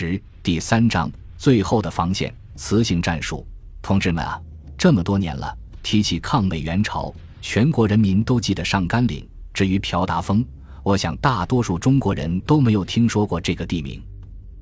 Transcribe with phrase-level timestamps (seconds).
[0.00, 3.44] 十第三章最后的防线雌性战术。
[3.82, 4.40] 同志们啊，
[4.76, 9.28] 这么多年了，提起抗美援朝，全国人民都记得上甘岭。
[9.52, 10.44] 至于朴达峰，
[10.84, 14.00] 我想大多数中国人都没有听说过这个地名。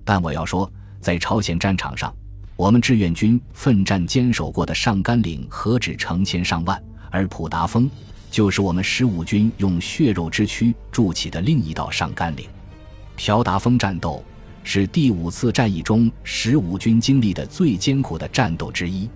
[0.06, 0.72] 但我要说，
[1.02, 2.10] 在朝鲜战场上，
[2.56, 7.90] 我们志愿军奋战坚守过的上甘岭何止成千上万，而普达峰
[8.30, 12.48] 就是我们十五军用血肉之躯筑起的另一道上甘岭。
[13.16, 14.24] 朴达峰战斗
[14.68, 19.08] 是第五次战役中十五军经历的最艰苦的战斗之一。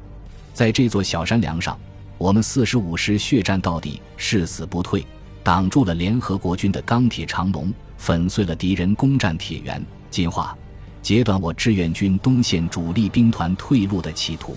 [0.55, 1.77] 在这座小山梁上，
[2.19, 5.05] 我们四十五师血战到底，誓死不退，
[5.43, 10.57] 挡住了联合国军的钢铁长龙，粉碎了敌人攻占铁原、进化。
[11.03, 14.57] 截断我志愿军东线主力兵团退路的企图，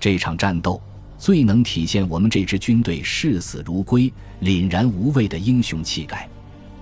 [0.00, 0.82] 这场战斗
[1.16, 4.12] 最能体现我们这支军队视死如归、
[4.42, 6.28] 凛然无畏的英雄气概。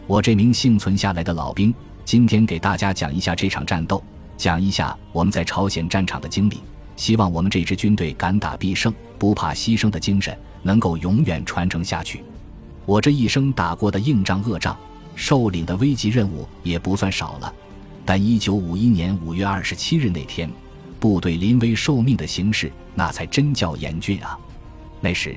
[0.07, 1.75] 我这名幸存下来的老兵，
[2.05, 4.03] 今天给大家讲一下这场战斗，
[4.37, 6.61] 讲一下我们在朝鲜战场的经历。
[6.97, 12.23] 希望我们这支军队敢打必胜、不怕牺牲的精神能够永远传承下去。
[12.85, 14.77] 我这一生打过的硬仗、恶仗，
[15.17, 17.53] 受领的危急任务也不算少了。
[18.05, 20.49] 但一九五一年五月二十七日那天，
[21.01, 24.39] 部队临危受命的形势，那才真叫严峻啊！
[25.01, 25.37] 那时，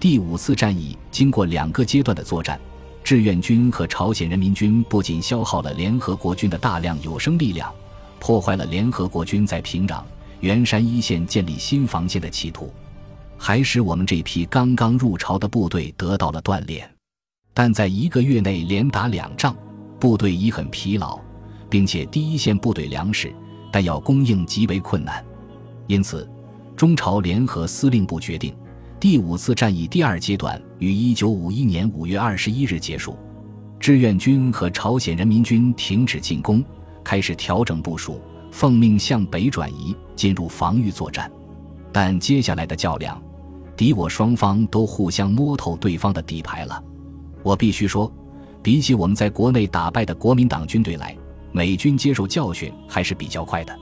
[0.00, 2.60] 第五次战役经过两个阶段的作战，
[3.08, 7.72] 志愿军和朝鲜人民军不仅消耗了联合国军的大量有生力量，
[8.20, 10.02] 破坏了联合国军在平壤、
[10.40, 12.70] 元山一线建立新防线的企图，
[13.38, 16.86] 还使我们这批刚刚入朝的部队得到了锻炼。
[17.54, 19.56] 但在一个月内连打两仗，
[19.98, 21.18] 部队已很疲劳。
[21.70, 23.34] 并且第一线部队粮食、
[23.72, 25.24] 弹药供应极为困难，
[25.86, 26.28] 因此，
[26.76, 28.54] 中朝联合司令部决定，
[29.00, 33.16] 第五次战役第二阶段于一九五一年五月二十一日结束，
[33.78, 36.64] 志愿军和朝鲜人民军停止进攻，
[37.04, 41.30] 开始调整部署，奉命向北转移，进入防御作战。
[41.92, 43.22] 但接下来的较量，
[43.76, 46.82] 敌我双方都互相摸透对方的底牌了。
[47.44, 48.12] 我必须说，
[48.64, 51.16] 比起我们在国内打败的国民党军队来，
[51.52, 53.78] 美军接受教训还是比较快的。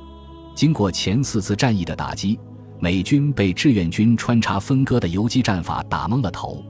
[0.54, 2.38] 经过前四次战役的打击，
[2.78, 6.62] 美军被志愿军穿插分割的游击战法打懵了头，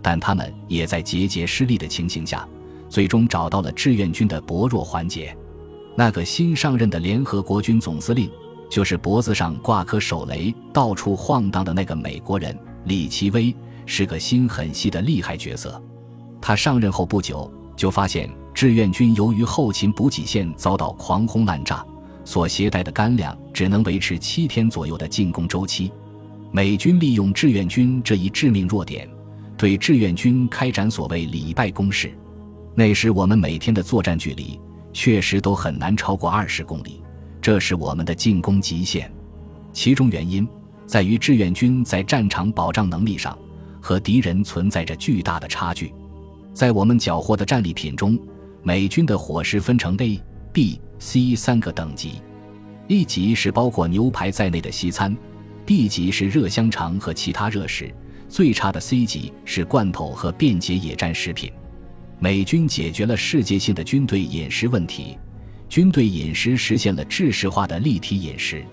[0.00, 2.46] 但他们也在节节失利的情形下，
[2.88, 5.36] 最终找到了志愿军的薄弱环节。
[5.96, 8.30] 那个新上任的联合国军总司令，
[8.70, 13.54] 就是脖子上挂颗手雷、到处晃荡的那个美国人李奇微，
[13.84, 15.82] 是个心很细的厉害角色。
[16.40, 18.28] 他上任后不久，就发现。
[18.54, 21.86] 志愿军由于后勤补给线遭到狂轰滥炸，
[22.28, 25.90] 所携带的干粮只能维持七天左右的进攻周期。
[26.52, 29.08] 美军利用志愿军这一致命弱点，
[29.56, 32.12] 对志愿军开展所谓“礼拜攻势”。
[32.76, 34.60] 那时我们每天的作战距离
[34.92, 37.02] 确实都很难超过二十公里，
[37.40, 39.10] 这是我们的进攻极限。
[39.72, 40.46] 其中原因
[40.84, 43.38] 在于志愿军在战场保障能力上
[43.80, 45.94] 和敌人存在着巨大的差距。
[46.52, 48.18] 在我们缴获的战利品中，
[48.62, 50.20] 美军的伙食分成 A、
[50.52, 52.20] B、C 三个等级
[52.88, 55.16] ，A 级是包括牛排在内的西餐
[55.64, 57.94] ，B 级是热香肠和其他热食，
[58.28, 61.52] 最差的 C 级是罐头和便捷野战食品。
[62.18, 65.16] 美军解决了世界性的军队饮食问题，
[65.68, 68.64] 军队饮食实现了制式化的立体饮食，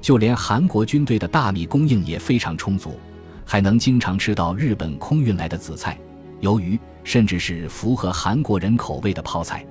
[0.00, 2.98] 就连韩国军队的大米供应也非常充足，
[3.44, 5.96] 还能经常吃到日本空运来的紫菜。
[6.40, 9.64] 鱿鱼甚至是符合韩国人口味的泡菜，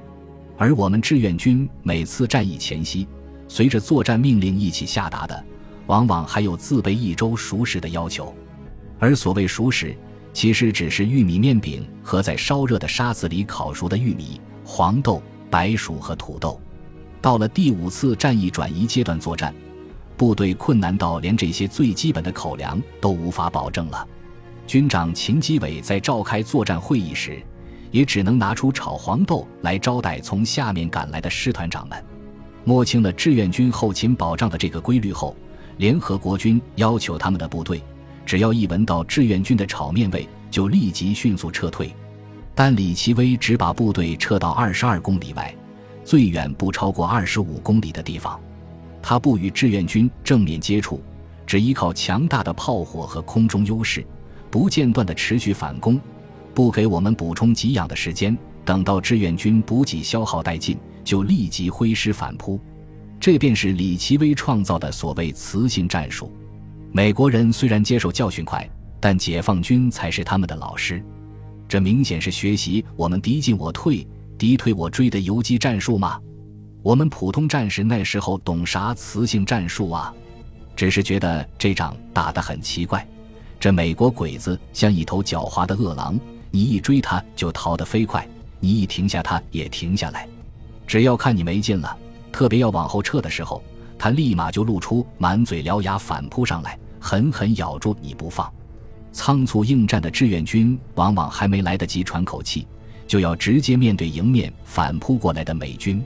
[0.59, 3.07] 而我们志愿军每次战役前夕，
[3.47, 5.45] 随着作战命令一起下达的，
[5.87, 8.35] 往往还有自备一周熟食的要求。
[8.99, 9.95] 而所谓熟食，
[10.33, 16.59] 其实只是玉米面饼和在烧热的沙子里烤熟的玉米、黄豆、白薯和土豆。
[17.21, 19.55] 到了第五次战役转移阶段作战，
[20.17, 24.05] 部队困难到连这些最基本的口粮都无法保证了。
[24.67, 27.41] 军长秦基伟在召开作战会议时，
[27.91, 32.03] 也只能拿出炒黄豆来招待从下面赶来的师团长们。
[32.63, 35.35] 摸清了志愿军后勤保障的这个规律后，
[35.77, 37.81] 联合国军要求他们的部队，
[38.25, 41.93] 只要一闻到志愿军的炒面味，就立即迅速撤退。
[42.53, 45.55] 但李奇微只把部队撤到二十二公里外，
[46.03, 48.39] 最远不超过二十五公里的地方。
[49.01, 51.01] 他不与志愿军正面接触，
[51.47, 54.05] 只依靠强大的炮火和空中优势。
[54.51, 55.99] 不间断的持续反攻，
[56.53, 58.37] 不给我们补充给养的时间。
[58.65, 62.59] 等到志愿军补给消耗殆尽，就立即挥师反扑。
[63.19, 66.31] 这便是李奇微创造的所谓磁性战术。
[66.91, 68.69] 美国人虽然接受教训快，
[68.99, 71.03] 但解放军才是他们的老师。
[71.67, 74.07] 这明显是学习我们敌进我退、
[74.37, 76.19] 敌退我追的游击战术吗？
[76.81, 80.13] 我们普通战士那时候懂啥雌性战术啊？
[80.75, 83.05] 只是觉得这仗打得很奇怪。
[83.59, 86.17] 这美国鬼子像一头狡猾的恶狼，
[86.51, 88.27] 你一追他就逃得飞快，
[88.59, 90.27] 你一停下他也停下来。
[90.87, 91.97] 只要看你没劲了，
[92.31, 93.63] 特别要往后撤的时候，
[93.97, 98.51] 他立马就露出满嘴獠牙反扑上来，狠狠咬住你不放。
[99.11, 102.67] 仓促应战的志愿军往往还没来得及喘口气，
[103.07, 106.03] 就要直接面对迎面反扑过来的美军。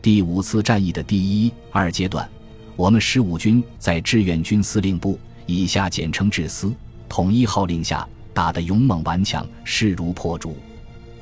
[0.00, 2.28] 第五次战役的第一、二阶段，
[2.76, 6.74] 我们十五军在志愿军司令部（以下简称志司）
[7.08, 10.58] 统一号令下打得勇猛顽强，势如破竹。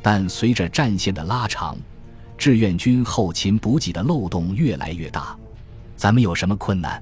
[0.00, 1.76] 但随着战线的拉长，
[2.36, 5.36] 志愿军后勤补给的漏洞越来越大。
[5.96, 7.00] 咱们有什么困难？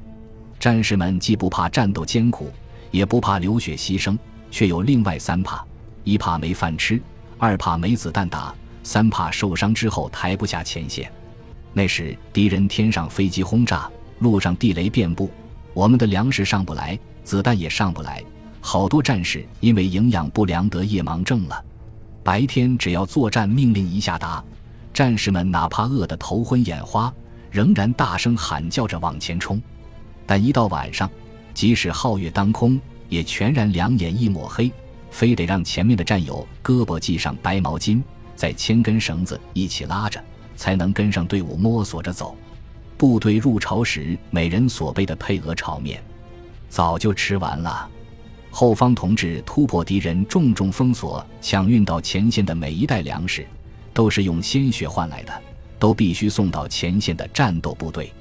[0.59, 2.51] 战士们既不怕战斗艰苦，
[2.91, 4.19] 也不怕流血牺牲，
[4.51, 5.65] 却有另外三怕：
[6.05, 7.01] 一怕没饭吃，
[7.39, 11.11] 二怕没子弹打，三怕受伤之后抬不下前线。
[11.73, 15.31] 那时敌人天上飞机轰炸，路上地雷遍布，
[15.73, 18.23] 我们的粮食上不来，子弹也上不来，
[18.61, 21.65] 好多战士因为营养不良得夜盲症了。
[22.23, 24.45] 白天只要作战命令一下达，
[24.93, 27.12] 战士们哪怕饿得头昏眼花，
[27.51, 29.61] 仍然大声喊叫着往前冲。
[30.27, 31.11] 但一到晚上，
[31.55, 32.79] 即使皓月当空，
[33.09, 34.71] 也全然两眼一抹黑，
[35.11, 38.03] 非得让前面的战友胳膊系上白毛巾，
[38.37, 40.23] 再牵根绳子一起拉着。
[40.56, 42.37] 才能跟上队伍摸索着走。
[42.99, 46.05] 部队入朝时，每人所备的配额炒面，
[46.69, 47.89] 早就吃完了。
[48.50, 53.47] 后方同志突破敌人重重封锁，抢运到前线的每一袋粮食，
[53.94, 55.32] 都是用鲜血换来的，
[55.79, 58.12] 都必须送到前线的战斗部队。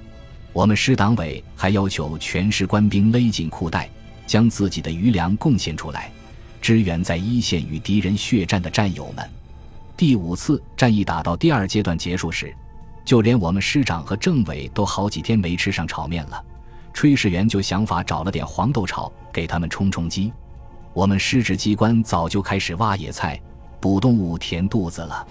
[0.53, 3.89] 我们师党委还要求全师官兵勒紧裤带，
[4.27, 6.11] 将自己的余粮贡献出来，
[6.61, 9.27] 支援在一线与敌人血战的战友们。
[9.97, 12.55] 第五次战役打到第二阶段结束时，
[13.03, 16.43] 就连我们师长和政委都好几天没吃上炒面了。
[16.99, 20.33] 炊事员就想法找了点黄豆炒给他们充充饥。
[20.93, 23.39] 我们师职机关早就开始挖野菜
[23.79, 25.25] 补动物填肚子了。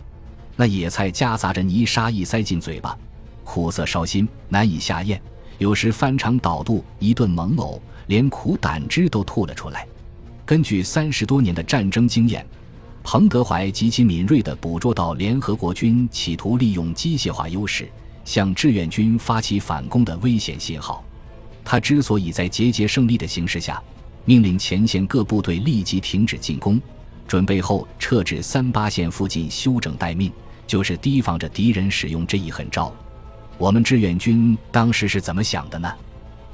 [0.56, 2.96] 那野菜夹杂着泥沙一塞进嘴巴，
[3.44, 5.20] 苦涩烧心，难以下咽。
[5.58, 9.86] 有时翻肠倒肚，一顿猛呕，连苦胆汁都吐了出来。
[10.46, 12.46] 根据三十多年的战争经验。
[13.04, 17.88] 彭德怀极其敏锐地捕捉到联合国军企图利用机械化优势
[18.24, 21.04] 向志愿军发起反攻的危险信号。
[21.70, 23.78] 他之所以在节节胜利的形势下，
[24.24, 26.80] 命令前线各部队立即停止进攻，
[27.26, 30.32] 准备后撤至三八线附近休整待命，
[30.66, 32.90] 就是提防着敌人使用这一狠招。
[33.58, 35.92] 我们志愿军当时是怎么想的呢？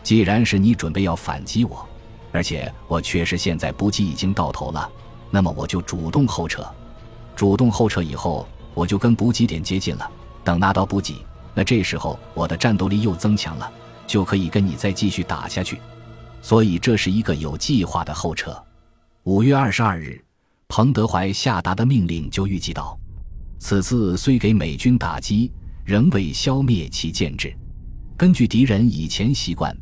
[0.02, 1.88] 既然是你准备要反击我，
[2.32, 4.90] 而且我确实现在补给已经到头了。
[5.31, 6.66] 那么我就主动后撤，
[7.37, 10.11] 主动后撤以后，我就跟补给点接近了。
[10.43, 11.25] 等拿到补给，
[11.55, 13.70] 那这时候我的战斗力又增强了，
[14.06, 15.79] 就可以跟你再继续打下去。
[16.43, 18.55] 所以这是一个有计划的后撤。
[19.25, 20.23] 五月二十二日，
[20.69, 22.99] 彭德怀下达的命令就预计到，
[23.59, 25.51] 此次虽给美军打击，
[25.85, 27.56] 仍未消灭其建制。
[28.17, 29.75] 根据敌人以前习惯，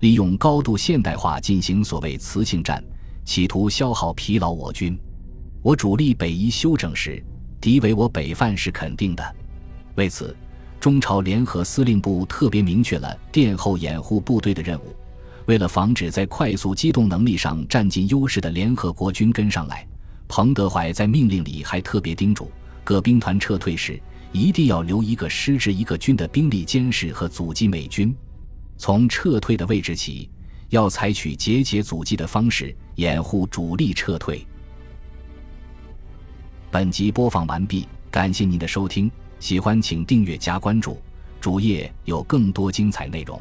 [0.00, 2.82] 利用高度现代化进行所谓磁性战。
[3.24, 4.98] 企图消耗疲劳我军，
[5.62, 7.22] 我主力北移休整时，
[7.60, 9.36] 敌为我北犯是肯定的。
[9.96, 10.34] 为此，
[10.80, 14.94] 中朝联合司令部特别明确了殿后掩护部队的任务。
[15.46, 19.86] 为了防止在快速机动能力上占尽优势的联合国军跟上来，
[20.28, 22.50] 彭德怀在命令里还特别叮嘱
[22.84, 24.00] 各兵团撤退时，
[24.32, 28.14] 一定要留一个师至一个军的兵力监视和阻击美军。
[28.76, 30.30] 从撤退的位置起。
[30.70, 34.46] 要采取节节阻击的方式掩护主力撤退。
[36.70, 41.00] 本集播放完毕，感谢您的收听，喜欢请订阅加关注，
[41.40, 43.40] 主页有更多精彩内容。